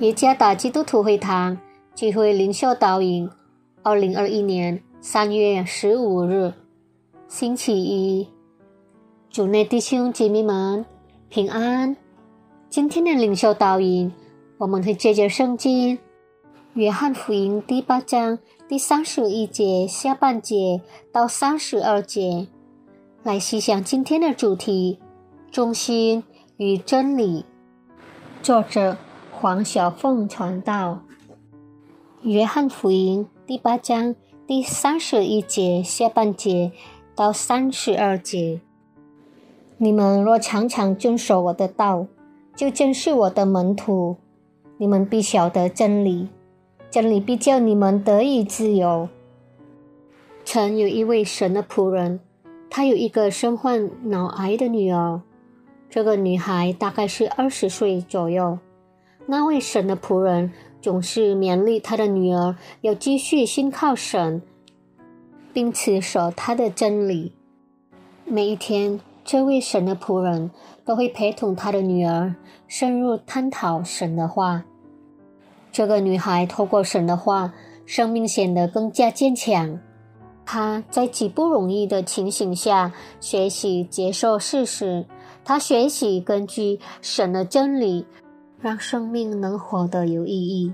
[0.00, 1.58] 耶加达基督徒会堂
[1.92, 3.28] 聚会领袖导引，
[3.82, 6.52] 二零二一年三月十五日，
[7.26, 8.28] 星期一，
[9.28, 10.86] 主内弟兄姐妹们
[11.28, 11.96] 平安。
[12.70, 14.12] 今天的领袖导引，
[14.58, 15.98] 我们会借着圣经
[16.74, 18.38] 《约翰福音》第八章
[18.68, 20.80] 第三十一节下半节
[21.10, 22.46] 到三十二节，
[23.24, 25.00] 来细想今天的主题：
[25.50, 26.22] 中心
[26.56, 27.44] 与真理。
[28.40, 28.96] 作者。
[29.40, 31.02] 黄小凤传道，
[32.28, 34.16] 《约翰福音》第八章
[34.48, 36.72] 第三十一节下半节
[37.14, 38.60] 到三十二节：
[39.76, 42.08] 你们若常常遵守我的道，
[42.56, 44.16] 就真是我的门徒。
[44.76, 46.26] 你们必晓得真理，
[46.90, 49.08] 真理必叫你们得以自由。
[50.44, 52.18] 曾有一位神的仆人，
[52.68, 55.22] 他有一个身患脑癌的女儿。
[55.88, 58.58] 这个女孩大概是二十岁左右。
[59.30, 64.40] 那位神的仆人总是勉励他的女儿要继续信靠神，
[65.52, 67.34] 并持守他的真理。
[68.24, 70.50] 每一天，这位神的仆人
[70.82, 72.34] 都会陪同他的女儿
[72.66, 74.64] 深入探讨神的话。
[75.70, 77.52] 这个女孩透过神的话，
[77.84, 79.78] 生命显得更加坚强。
[80.46, 85.04] 她在极不容易的情形下学习接受事实，
[85.44, 88.06] 她学习根据神的真理。
[88.60, 90.72] 让生命能活得有意义。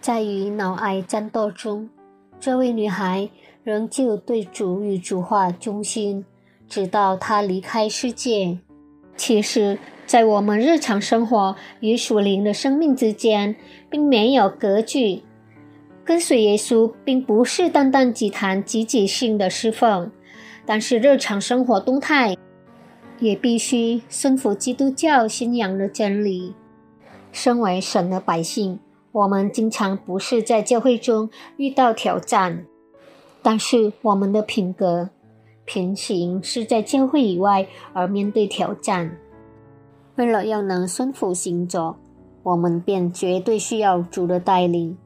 [0.00, 1.90] 在与脑癌战斗中，
[2.38, 3.28] 这位女孩
[3.62, 6.24] 仍旧对主与主话忠心，
[6.68, 8.58] 直到她离开世界。
[9.16, 13.54] 其实，在我们日常生活与属灵的生命之间，
[13.90, 15.22] 并没有隔距。
[16.02, 20.10] 跟随耶稣，并不是单单只谈积极性的侍奉，
[20.64, 22.34] 但是日常生活动态
[23.18, 26.54] 也必须顺服基督教信仰的真理。
[27.32, 28.78] 身为神的百姓，
[29.12, 32.66] 我们经常不是在教会中遇到挑战，
[33.42, 35.10] 但是我们的品格、
[35.64, 39.16] 品行是在教会以外而面对挑战。
[40.16, 41.96] 为了要能顺服行走，
[42.42, 44.96] 我们便绝对需要主的带领，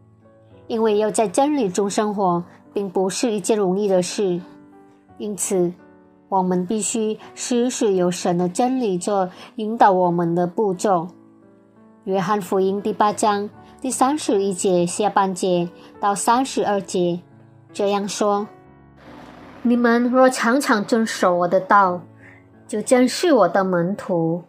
[0.67, 2.43] 因为要在真理中生活，
[2.73, 4.41] 并不是一件容易的事。
[5.19, 5.73] 因此，
[6.29, 11.07] 我们必须时时有神的真理做引导我们的步骤。
[12.05, 13.49] 约翰福音第八章
[13.81, 17.21] 第三十一节下半节到三十二节，
[17.73, 18.47] 这样说：
[19.63, 22.03] 你们若常常遵守我的道，
[22.69, 24.43] 就真是我的门徒。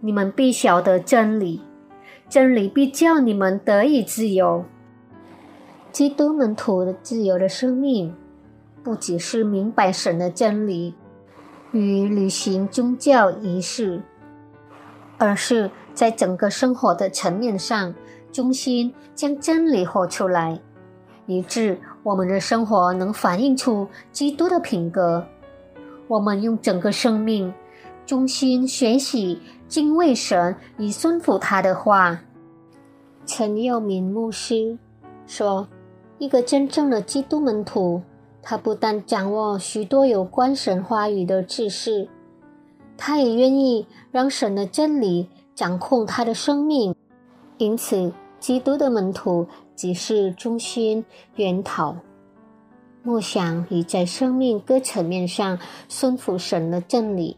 [0.00, 1.62] 你们必晓得真理，
[2.28, 4.64] 真理必叫你们得以自由。
[5.92, 8.12] 基督门徒的自由的生命，
[8.82, 10.96] 不只是明白神的真理
[11.70, 14.02] 与履行宗教仪式，
[15.18, 15.70] 而是。
[16.00, 17.94] 在整个生活的层面上，
[18.32, 20.58] 中心将真理活出来，
[21.26, 25.26] 以致我们的生活能反映出基督的品格。
[26.08, 27.52] 我们用整个生命，
[28.06, 32.18] 中心学习敬畏神，以顺服他的话。
[33.26, 34.78] 陈佑明牧师
[35.26, 35.68] 说
[36.16, 38.00] ：“一个真正的基督门徒，
[38.40, 42.08] 他不但掌握许多有关神话语的知识，
[42.96, 45.28] 他也愿意让神的真理。”
[45.60, 46.94] 掌控他的生命，
[47.58, 51.04] 因此，基督的门徒即是中心
[51.34, 51.98] 源头。
[53.02, 57.36] 默想已在生命各层面上顺服神的真理，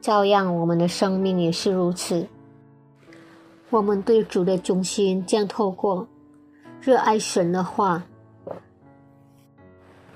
[0.00, 2.26] 照样我们的生命也是如此。
[3.70, 6.08] 我们对主的忠心将透过
[6.80, 8.02] 热爱神的话，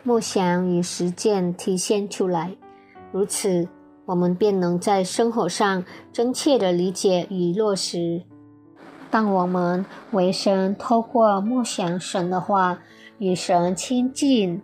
[0.02, 2.56] 默想与实践体现出来，
[3.12, 3.68] 如此。
[4.04, 8.22] 我们便能在生活上真切的理解与落实。
[9.10, 12.80] 当我们为神透过默想神的话
[13.18, 14.60] 与神亲近，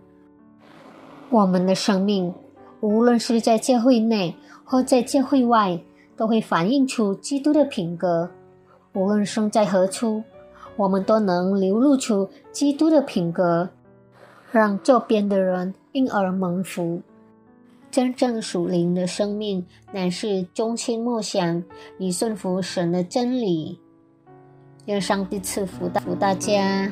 [1.29, 2.33] 我们的生命
[2.81, 5.79] 无论是在教会内或在教会外，
[6.17, 8.29] 都会反映出基督的品格。
[8.93, 10.23] 无论生在何处，
[10.75, 13.69] 我们都能流露出基督的品格，
[14.51, 17.01] 让周边的人因而蒙福。
[17.91, 21.63] 真正属灵的生命，乃是忠心默想
[21.97, 23.79] 以顺服神的真理。
[24.85, 26.91] 愿上帝赐福大福大家。